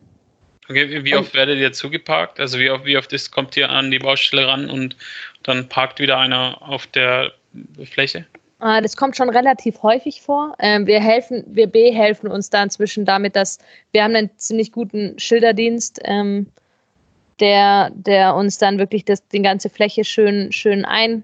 [0.69, 2.39] Okay, wie oft werdet ihr zugeparkt?
[2.39, 4.97] Also wie oft, wie oft ist, kommt ihr an die Baustelle ran und
[5.43, 7.31] dann parkt wieder einer auf der
[7.85, 8.25] Fläche?
[8.59, 10.55] Ah, das kommt schon relativ häufig vor.
[10.59, 13.59] Ähm, wir helfen, wir B helfen uns da inzwischen damit, dass
[13.91, 16.47] wir haben einen ziemlich guten Schilderdienst, ähm,
[17.39, 21.23] der, der uns dann wirklich das, die ganze Fläche schön, schön ein,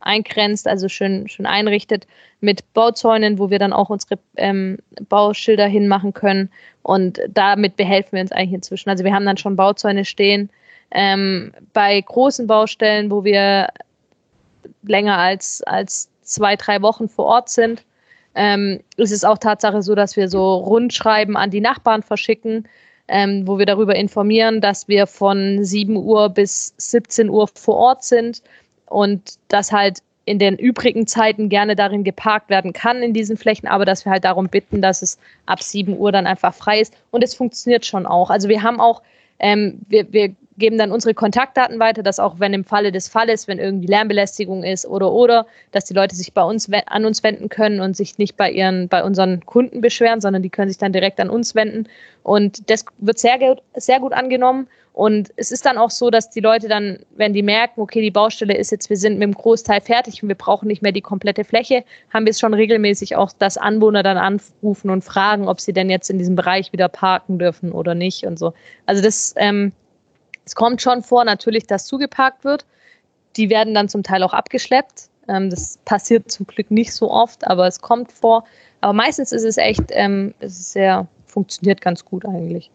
[0.00, 2.06] eingrenzt, also schön, schön einrichtet
[2.40, 4.78] mit Bauzäunen, wo wir dann auch unsere ähm,
[5.08, 6.50] Bauschilder hinmachen können.
[6.82, 8.90] Und damit behelfen wir uns eigentlich inzwischen.
[8.90, 10.50] Also wir haben dann schon Bauzäune stehen.
[10.90, 13.68] Ähm, bei großen Baustellen, wo wir
[14.82, 17.84] länger als, als zwei, drei Wochen vor Ort sind,
[18.34, 22.66] ähm, ist es auch Tatsache so, dass wir so Rundschreiben an die Nachbarn verschicken,
[23.08, 28.04] ähm, wo wir darüber informieren, dass wir von 7 Uhr bis 17 Uhr vor Ort
[28.04, 28.42] sind
[28.86, 33.66] und dass halt in den übrigen Zeiten gerne darin geparkt werden kann in diesen Flächen,
[33.66, 36.94] aber dass wir halt darum bitten, dass es ab 7 Uhr dann einfach frei ist.
[37.10, 38.30] Und es funktioniert schon auch.
[38.30, 39.02] Also wir haben auch,
[39.42, 43.48] ähm, wir, wir geben dann unsere Kontaktdaten weiter, dass auch wenn im Falle des Falles,
[43.48, 47.48] wenn irgendwie Lärmbelästigung ist oder oder, dass die Leute sich bei uns an uns wenden
[47.48, 50.92] können und sich nicht bei ihren, bei unseren Kunden beschweren, sondern die können sich dann
[50.92, 51.88] direkt an uns wenden.
[52.22, 54.68] Und das wird sehr gut, sehr gut angenommen.
[54.92, 58.10] Und es ist dann auch so, dass die Leute dann, wenn die merken, okay, die
[58.10, 61.00] Baustelle ist jetzt, wir sind mit dem Großteil fertig und wir brauchen nicht mehr die
[61.00, 65.60] komplette Fläche, haben wir es schon regelmäßig auch, dass Anwohner dann anrufen und fragen, ob
[65.60, 68.52] sie denn jetzt in diesem Bereich wieder parken dürfen oder nicht und so.
[68.84, 69.72] Also das, ähm,
[70.44, 72.66] es kommt schon vor, natürlich, dass zugeparkt wird.
[73.36, 75.08] Die werden dann zum Teil auch abgeschleppt.
[75.26, 78.44] Ähm, das passiert zum Glück nicht so oft, aber es kommt vor.
[78.82, 82.70] Aber meistens ist es echt, ähm, es ist sehr funktioniert ganz gut eigentlich.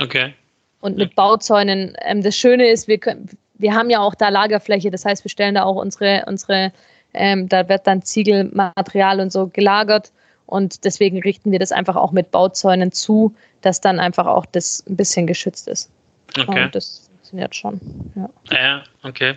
[0.00, 0.34] Okay.
[0.82, 4.90] Und mit Bauzäunen, ähm, das Schöne ist, wir, können, wir haben ja auch da Lagerfläche,
[4.90, 6.72] das heißt, wir stellen da auch unsere, unsere
[7.14, 10.12] ähm, da wird dann Ziegelmaterial und so gelagert
[10.46, 14.84] und deswegen richten wir das einfach auch mit Bauzäunen zu, dass dann einfach auch das
[14.88, 15.88] ein bisschen geschützt ist.
[16.36, 16.64] Okay.
[16.64, 17.80] Und das funktioniert schon.
[18.16, 18.30] Ja.
[18.50, 19.34] ja, okay.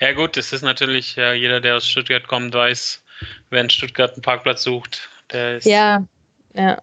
[0.00, 3.04] Ja gut, das ist natürlich, ja, jeder, der aus Stuttgart kommt, weiß,
[3.50, 5.66] wer in Stuttgart einen Parkplatz sucht, der ist.
[5.66, 6.06] Ja,
[6.54, 6.80] ja,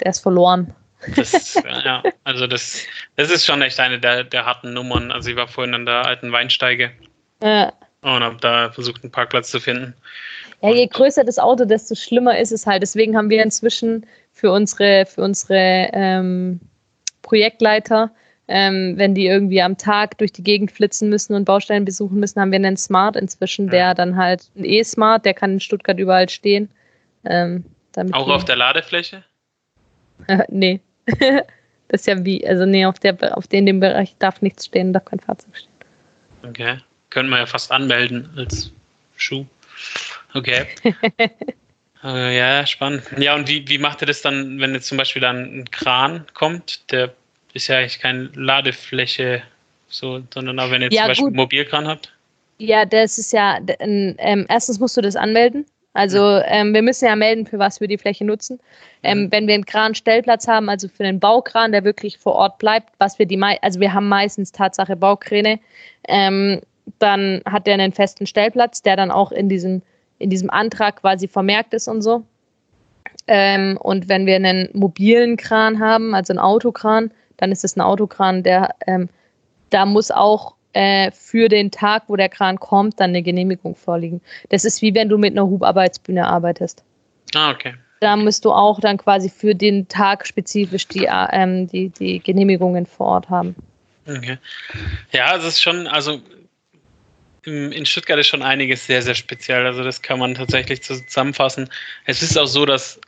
[0.00, 0.74] der ist verloren.
[1.14, 1.54] Das,
[1.84, 2.82] ja, also das,
[3.16, 5.12] das ist schon echt eine der, der harten Nummern.
[5.12, 6.90] Also ich war vorhin an der alten Weinsteige
[7.42, 7.72] Ja.
[8.00, 9.94] und habe da versucht, einen Parkplatz zu finden.
[10.62, 12.82] Ja, je größer das Auto, desto schlimmer ist es halt.
[12.82, 16.60] Deswegen haben wir inzwischen für unsere, für unsere ähm,
[17.22, 18.10] Projektleiter,
[18.48, 22.40] ähm, wenn die irgendwie am Tag durch die Gegend flitzen müssen und Baustellen besuchen müssen,
[22.40, 26.28] haben wir einen Smart inzwischen, der dann halt ein E-Smart, der kann in Stuttgart überall
[26.28, 26.70] stehen.
[27.24, 27.64] Ähm,
[28.12, 29.24] Auch auf der Ladefläche?
[30.48, 30.80] nee.
[31.06, 34.92] das ist ja wie, also nee, auf, der, auf den, dem Bereich darf nichts stehen,
[34.92, 35.70] darf kein Fahrzeug stehen.
[36.48, 36.78] Okay.
[37.10, 38.72] Können wir ja fast anmelden als
[39.16, 39.46] Schuh.
[40.34, 40.66] Okay.
[42.04, 43.04] äh, ja, spannend.
[43.16, 46.26] Ja, und wie, wie macht ihr das dann, wenn jetzt zum Beispiel dann ein Kran
[46.34, 46.90] kommt?
[46.92, 47.12] Der
[47.54, 49.42] ist ja eigentlich keine Ladefläche,
[49.88, 51.30] so, sondern auch wenn ihr Ja, zum Beispiel gut.
[51.30, 52.12] einen Mobilkran habt.
[52.58, 55.66] Ja, das ist ja, ähm, erstens musst du das anmelden.
[55.96, 58.60] Also ähm, wir müssen ja melden, für was wir die Fläche nutzen.
[59.02, 59.32] Ähm.
[59.32, 63.18] Wenn wir einen Kran-Stellplatz haben, also für den Baukran, der wirklich vor Ort bleibt, was
[63.18, 65.58] wir die, also wir haben meistens Tatsache Baukräne,
[66.06, 66.60] ähm,
[66.98, 69.82] dann hat der einen festen Stellplatz, der dann auch in diesem,
[70.18, 72.24] in diesem Antrag quasi vermerkt ist und so.
[73.26, 77.80] Ähm, und wenn wir einen mobilen Kran haben, also einen Autokran, dann ist es ein
[77.80, 79.08] Autokran, der ähm,
[79.70, 84.20] da muss auch äh, für den Tag, wo der Kran kommt, dann eine Genehmigung vorliegen.
[84.50, 86.84] Das ist wie wenn du mit einer Hubarbeitsbühne arbeitest.
[87.34, 87.74] Ah, okay.
[88.00, 92.20] Da musst du auch dann quasi für den Tag spezifisch die, äh, ähm, die, die
[92.20, 93.56] Genehmigungen vor Ort haben.
[94.06, 94.36] Okay.
[95.12, 96.20] Ja, es ist schon, also
[97.44, 99.64] in Stuttgart ist schon einiges sehr, sehr speziell.
[99.64, 101.70] Also das kann man tatsächlich zusammenfassen.
[102.04, 103.00] Es ist auch so, dass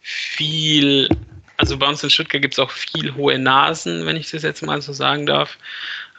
[0.00, 1.08] viel,
[1.56, 4.62] also bei uns in Stuttgart gibt es auch viel hohe Nasen, wenn ich das jetzt
[4.62, 5.56] mal so sagen darf.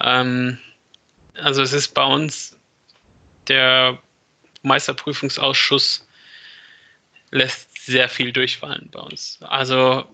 [0.02, 0.58] Ähm,
[1.42, 2.58] also es ist bei uns
[3.48, 4.00] der
[4.64, 6.08] Meisterprüfungsausschuss
[7.32, 9.40] lässt sehr viel durchfallen bei uns.
[9.42, 10.06] Also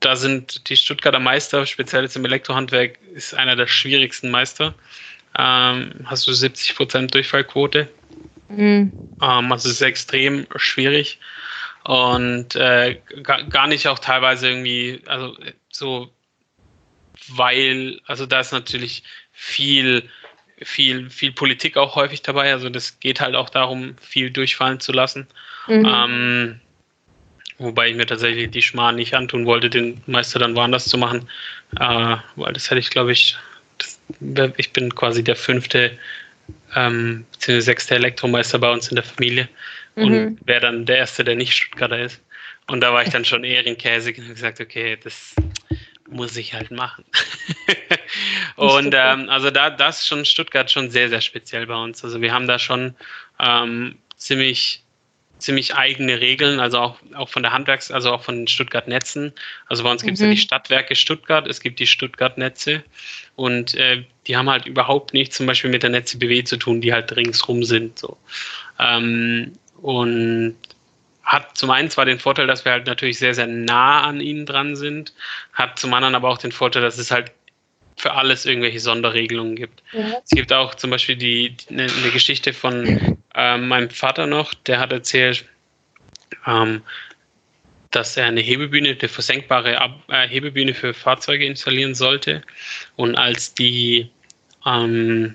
[0.00, 4.74] da sind die Stuttgarter Meister, speziell jetzt im Elektrohandwerk, ist einer der schwierigsten Meister.
[5.38, 7.88] Ähm, hast du 70 Prozent Durchfallquote.
[8.48, 8.92] Mhm.
[9.20, 11.18] Ähm, also es ist extrem schwierig
[11.84, 16.10] und äh, gar, nicht auch teilweise irgendwie, also äh, so,
[17.28, 20.08] weil, also da ist natürlich viel,
[20.64, 22.52] viel, viel Politik auch häufig dabei.
[22.52, 25.26] Also das geht halt auch darum, viel durchfallen zu lassen.
[25.66, 25.86] Mhm.
[25.86, 26.60] Ähm,
[27.58, 31.28] wobei ich mir tatsächlich die Schmarrn nicht antun wollte, den Meister dann woanders zu machen.
[31.78, 33.36] Äh, weil das hätte ich, glaube ich,
[33.78, 35.96] das, ich bin quasi der fünfte
[36.74, 37.60] ähm, bzw.
[37.60, 39.48] sechste Elektromeister bei uns in der Familie
[39.96, 40.04] Mhm.
[40.04, 42.20] und wäre dann der erste, der nicht Stuttgarter ist.
[42.68, 45.34] Und da war ich dann schon Ehrenkäse und habe gesagt, okay, das
[46.12, 47.04] muss ich halt machen.
[48.56, 52.04] und ähm, also da das ist schon Stuttgart schon sehr, sehr speziell bei uns.
[52.04, 52.94] Also wir haben da schon
[53.38, 54.82] ähm, ziemlich
[55.42, 59.32] ziemlich eigene Regeln, also auch, auch von der Handwerks-, also auch von den Stuttgart-Netzen.
[59.66, 60.32] Also bei uns gibt es ja Mhm.
[60.32, 62.84] die Stadtwerke Stuttgart, es gibt die Stuttgart-Netze
[63.34, 66.80] und äh, die haben halt überhaupt nichts zum Beispiel mit der Netze BW zu tun,
[66.80, 67.98] die halt ringsrum sind.
[67.98, 68.16] So.
[68.78, 70.56] Ähm, und
[71.32, 74.44] hat zum einen zwar den Vorteil, dass wir halt natürlich sehr, sehr nah an ihnen
[74.44, 75.14] dran sind,
[75.54, 77.32] hat zum anderen aber auch den Vorteil, dass es halt
[77.96, 79.82] für alles irgendwelche Sonderregelungen gibt.
[79.92, 80.20] Ja.
[80.22, 84.92] Es gibt auch zum Beispiel die, eine, Geschichte von ähm, meinem Vater noch, der hat
[84.92, 85.46] erzählt,
[86.46, 86.82] ähm,
[87.90, 92.42] dass er eine Hebebühne, eine versenkbare Ab äh, Hebebühne für Fahrzeuge installieren sollte.
[92.96, 94.10] Und als die,
[94.66, 95.34] ähm,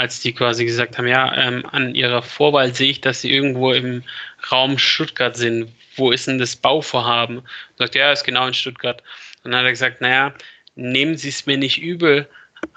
[0.00, 3.72] als die quasi gesagt haben, ja, ähm, an ihrer Vorwahl sehe ich, dass sie irgendwo
[3.72, 4.02] im
[4.50, 5.70] Raum Stuttgart sind.
[5.96, 7.42] Wo ist denn das Bauvorhaben?
[7.78, 9.02] Sagt, ja, ist genau in Stuttgart.
[9.44, 10.34] Und dann hat er gesagt, naja,
[10.74, 12.28] nehmen Sie es mir nicht übel,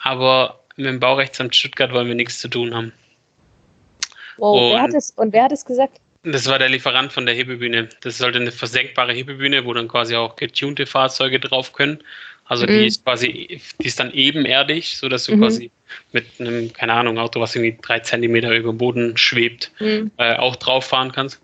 [0.01, 2.91] aber mit dem Baurechtsamt Stuttgart wollen wir nichts zu tun haben.
[4.37, 5.99] Wow, wer Und- hat es, und wer hat es gesagt?
[6.25, 7.89] Das war der Lieferant von der Hebebühne.
[8.01, 12.01] Das sollte eine versenkbare Hebebühne, wo dann quasi auch getunte Fahrzeuge drauf können.
[12.45, 12.85] Also die Mhm.
[12.87, 15.39] ist quasi, die ist dann ebenerdig, so dass du Mhm.
[15.39, 15.71] quasi
[16.11, 20.11] mit einem, keine Ahnung, Auto, was irgendwie drei Zentimeter über dem Boden schwebt, Hm.
[20.17, 21.39] äh, auch drauf fahren kannst.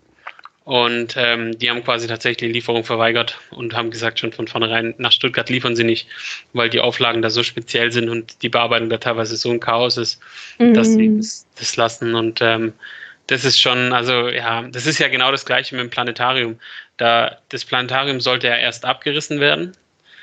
[0.64, 4.94] Und ähm, die haben quasi tatsächlich die Lieferung verweigert und haben gesagt, schon von vornherein,
[4.98, 6.06] nach Stuttgart liefern sie nicht,
[6.52, 9.96] weil die Auflagen da so speziell sind und die Bearbeitung da teilweise so ein Chaos
[9.96, 10.20] ist,
[10.58, 11.16] dass sie Mhm.
[11.16, 12.14] das, das lassen.
[12.14, 12.74] Und ähm,
[13.26, 16.60] das ist schon, also ja, das ist ja genau das gleiche mit dem Planetarium.
[16.98, 19.72] Da, das Planetarium sollte ja erst abgerissen werden.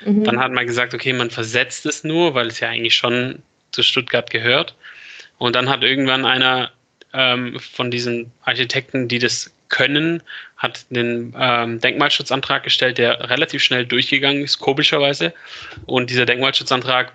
[0.04, 0.24] Mhm.
[0.24, 3.82] Dann hat man gesagt, okay, man versetzt es nur, weil es ja eigentlich schon zu
[3.82, 4.74] Stuttgart gehört.
[5.38, 6.70] Und dann hat irgendwann einer
[7.12, 10.22] ähm, von diesen Architekten, die das können,
[10.56, 15.32] hat den ähm, Denkmalschutzantrag gestellt, der relativ schnell durchgegangen ist, komischerweise.
[15.86, 17.12] Und dieser Denkmalschutzantrag,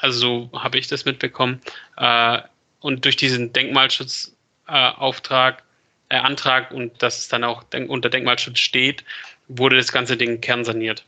[0.00, 1.60] also so habe ich das mitbekommen,
[1.96, 2.38] äh,
[2.80, 5.62] und durch diesen Denkmalschutzauftrag, äh,
[6.10, 9.04] äh, Antrag und dass es dann auch denk unter Denkmalschutz steht,
[9.48, 11.04] wurde das ganze Ding kernsaniert.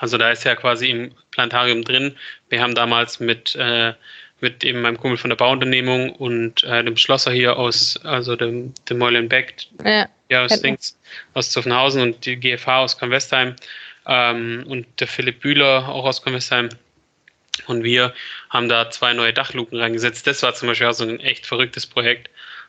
[0.00, 2.16] Also da ist ja quasi im Planetarium drin.
[2.48, 3.94] Wir haben damals mit äh,
[4.44, 8.74] mit eben meinem Kumpel von der Bauunternehmung und äh, dem Schlosser hier aus, also dem,
[8.88, 10.98] dem Meulenbeck, ja, ja aus Dings,
[11.32, 13.56] aus Zuffenhausen und die GFH aus Kornwestheim
[14.06, 16.68] ähm, und der Philipp Bühler auch aus Kornwestheim.
[17.66, 18.12] Und wir
[18.50, 20.26] haben da zwei neue Dachluken reingesetzt.
[20.26, 22.28] Das war zum Beispiel auch so ein echt verrücktes Projekt,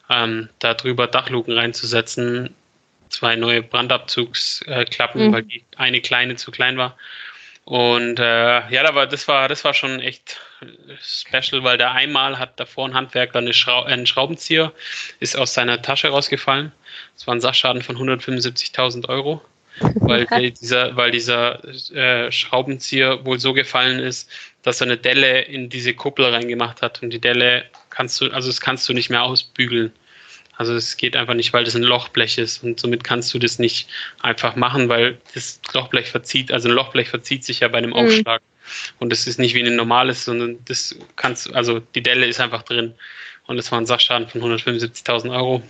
[0.09, 2.55] ähm, da drüber Dachluken reinzusetzen.
[3.09, 5.33] Zwei neue Brandabzugsklappen, mhm.
[5.33, 6.97] weil die eine kleine zu klein war.
[7.65, 10.39] Und äh, ja, aber das war, das war schon echt
[11.01, 14.71] special, weil da einmal hat davor ein Handwerker eine Schrau einen Schraubenzieher,
[15.19, 16.71] ist aus seiner Tasche rausgefallen.
[17.15, 19.41] Das war ein Sachschaden von 175.000 Euro,
[19.95, 21.59] weil dieser, weil dieser
[21.91, 24.29] äh, Schraubenzieher wohl so gefallen ist,
[24.61, 28.47] dass er eine Delle in diese Kuppel reingemacht hat und die Delle kannst du, also
[28.47, 29.91] das kannst du nicht mehr ausbügeln.
[30.57, 33.59] Also es geht einfach nicht, weil das ein Lochblech ist und somit kannst du das
[33.59, 33.89] nicht
[34.21, 37.97] einfach machen, weil das Lochblech verzieht, also ein Lochblech verzieht sich ja bei einem mhm.
[37.97, 38.41] Aufschlag
[38.99, 42.63] und das ist nicht wie ein normales, sondern das kannst, also die Delle ist einfach
[42.63, 42.93] drin
[43.47, 45.61] und das war ein Sachschaden von 175.000 Euro.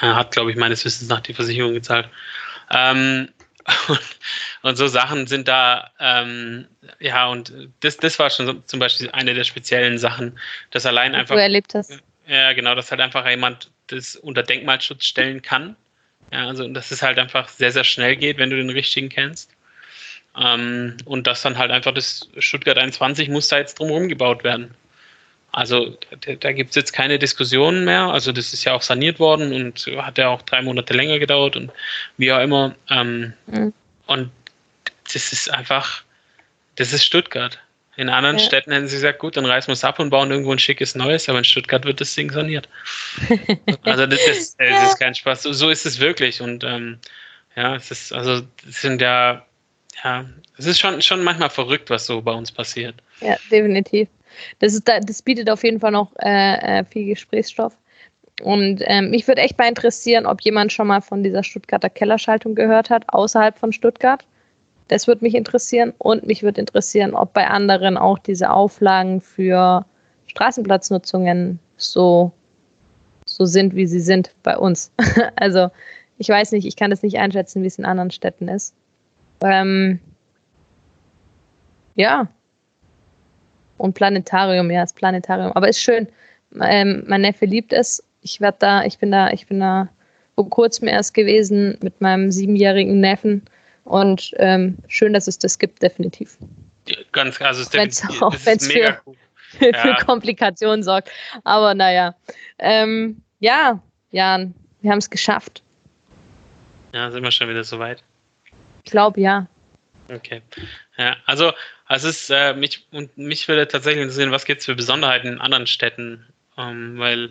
[0.00, 2.08] Er hat, glaube ich, meines Wissens nach die Versicherung gezahlt.
[2.70, 3.28] Ähm,
[3.88, 4.00] und,
[4.62, 6.66] und, so Sachen sind da, ähm,
[7.00, 10.38] ja, und das, das war schon zum Beispiel eine der speziellen Sachen,
[10.70, 11.34] dass allein einfach.
[11.34, 12.00] Du erlebt hast.
[12.28, 15.76] Ja, genau, dass halt einfach jemand das unter Denkmalschutz stellen kann.
[16.30, 19.50] Ja, also dass es halt einfach sehr, sehr schnell geht, wenn du den richtigen kennst.
[20.36, 24.74] Ähm, und dass dann halt einfach das Stuttgart 21 muss da jetzt drumherum gebaut werden.
[25.52, 28.02] Also da, da gibt es jetzt keine Diskussionen mehr.
[28.02, 31.56] Also das ist ja auch saniert worden und hat ja auch drei Monate länger gedauert
[31.56, 31.72] und
[32.18, 32.74] wie auch immer.
[32.90, 33.72] Ähm, mhm.
[34.06, 34.30] Und
[35.10, 36.02] das ist einfach,
[36.76, 37.58] das ist Stuttgart.
[37.98, 38.44] In anderen ja.
[38.44, 40.94] Städten hätten sie gesagt, gut, dann reißen wir es ab und bauen irgendwo ein schickes
[40.94, 42.68] Neues, aber in Stuttgart wird das Ding saniert.
[43.82, 45.42] also das ist, äh, das ist kein Spaß.
[45.42, 46.40] So, so ist es wirklich.
[46.40, 47.00] Und ähm,
[47.56, 49.44] ja, es ist, also es sind ja,
[50.04, 50.24] ja,
[50.56, 52.94] es ist schon, schon manchmal verrückt, was so bei uns passiert.
[53.20, 54.06] Ja, definitiv.
[54.60, 57.76] Das, ist, das bietet auf jeden Fall noch äh, äh viel Gesprächsstoff.
[58.42, 62.54] Und ähm, mich würde echt mal interessieren, ob jemand schon mal von dieser Stuttgarter Kellerschaltung
[62.54, 64.24] gehört hat, außerhalb von Stuttgart.
[64.88, 69.84] Das würde mich interessieren und mich würde interessieren, ob bei anderen auch diese Auflagen für
[70.26, 72.32] Straßenplatznutzungen so,
[73.26, 74.90] so sind, wie sie sind bei uns.
[75.36, 75.68] also
[76.16, 78.74] ich weiß nicht, ich kann es nicht einschätzen, wie es in anderen Städten ist.
[79.42, 80.00] Ähm,
[81.94, 82.28] ja.
[83.76, 85.52] Und Planetarium, ja, das Planetarium.
[85.52, 86.08] Aber ist schön.
[86.60, 88.02] Ähm, mein Neffe liebt es.
[88.22, 89.88] Ich werde da, ich bin da, ich bin da
[90.34, 93.42] vor kurzem erst gewesen mit meinem siebenjährigen Neffen
[93.88, 96.36] und ähm, schön, dass es das gibt, definitiv.
[97.12, 99.16] Ganz, also es wenn's auch, wenn es für, cool.
[99.58, 100.04] für ja.
[100.04, 101.10] Komplikationen sorgt.
[101.44, 102.14] Aber naja.
[102.58, 105.62] Ähm, ja, Jan, wir haben es geschafft.
[106.92, 108.02] Ja, sind wir schon wieder soweit?
[108.84, 109.46] Ich glaube ja.
[110.10, 110.42] Okay.
[110.96, 111.52] Ja, also,
[111.88, 115.40] es ist, äh, mich, und mich würde tatsächlich interessieren, was gibt es für Besonderheiten in
[115.40, 116.26] anderen Städten?
[116.56, 117.30] Ähm, weil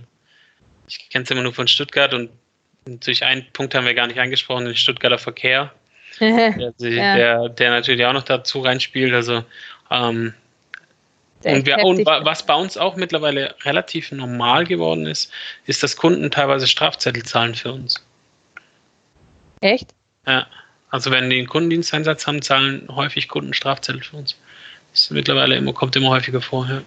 [0.87, 2.29] ich kenne es immer nur von Stuttgart und
[2.85, 5.73] durch einen Punkt haben wir gar nicht angesprochen, den Stuttgarter Verkehr
[6.19, 9.13] der, der, der, natürlich auch noch dazu reinspielt.
[9.13, 9.43] Also
[9.91, 10.33] ähm,
[11.43, 15.31] und, wir, und, was bei uns auch mittlerweile relativ normal geworden ist,
[15.65, 18.03] ist, dass Kunden teilweise Strafzettel zahlen für uns.
[19.61, 19.93] Echt?
[20.25, 20.47] Ja.
[20.89, 24.35] Also wenn die einen Kundendiensteinsatz haben, zahlen häufig Kunden Strafzettel für uns.
[24.91, 26.67] Das ist mittlerweile immer, kommt immer häufiger vor.
[26.67, 26.81] Ja.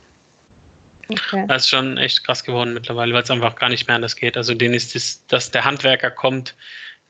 [1.09, 1.45] Okay.
[1.49, 4.37] Das ist schon echt krass geworden mittlerweile, weil es einfach gar nicht mehr anders geht.
[4.37, 6.55] Also denen ist das, dass der Handwerker kommt,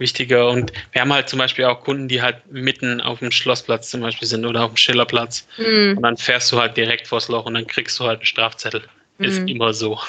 [0.01, 0.49] wichtiger.
[0.49, 4.01] Und wir haben halt zum Beispiel auch Kunden, die halt mitten auf dem Schlossplatz zum
[4.01, 5.47] Beispiel sind oder auf dem Schillerplatz.
[5.59, 5.99] Mhm.
[5.99, 8.83] Und dann fährst du halt direkt vors Loch und dann kriegst du halt einen Strafzettel.
[9.19, 9.25] Mhm.
[9.25, 10.01] Ist immer so.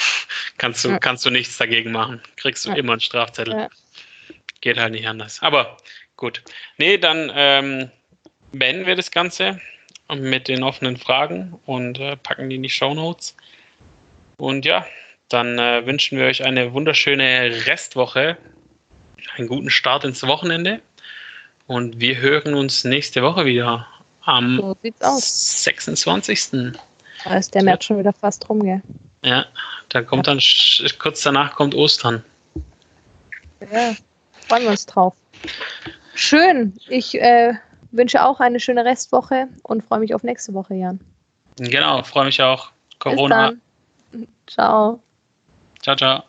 [0.58, 0.98] kannst, du, ja.
[0.98, 2.20] kannst du nichts dagegen machen.
[2.36, 2.76] Kriegst du ja.
[2.76, 3.54] immer einen Strafzettel.
[3.54, 3.68] Ja.
[4.60, 5.40] Geht halt nicht anders.
[5.42, 5.76] Aber
[6.16, 6.42] gut.
[6.78, 7.90] Nee, dann ähm,
[8.52, 9.60] beenden wir das Ganze
[10.12, 13.36] mit den offenen Fragen und äh, packen die in die Show Notes.
[14.36, 14.86] Und ja,
[15.28, 18.36] dann äh, wünschen wir euch eine wunderschöne Restwoche
[19.36, 20.80] einen guten Start ins Wochenende.
[21.66, 23.86] Und wir hören uns nächste Woche wieder
[24.24, 26.72] am so 26.
[27.24, 28.82] Da ist der März schon wieder fast rum, gell?
[29.24, 29.46] Ja,
[29.88, 30.40] dann kommt dann
[30.98, 32.22] kurz danach kommt Ostern.
[33.72, 33.94] Ja,
[34.46, 35.14] freuen wir uns drauf.
[36.14, 36.74] Schön.
[36.88, 37.54] Ich äh,
[37.92, 41.00] wünsche auch eine schöne Restwoche und freue mich auf nächste Woche, Jan.
[41.56, 42.70] Genau, freue mich auch.
[42.98, 43.52] Corona.
[44.46, 45.00] Ciao.
[45.80, 46.24] Ciao, ciao.